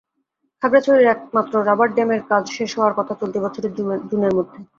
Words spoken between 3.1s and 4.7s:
চলতি বছরের জুনের মধ্যে।